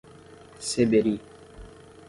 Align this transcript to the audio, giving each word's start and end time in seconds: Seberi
Seberi 0.69 1.15